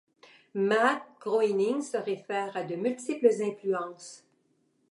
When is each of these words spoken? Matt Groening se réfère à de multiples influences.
Matt 0.55 1.03
Groening 1.19 1.83
se 1.83 1.95
réfère 1.97 2.57
à 2.57 2.63
de 2.63 2.75
multiples 2.75 3.29
influences. 3.41 4.25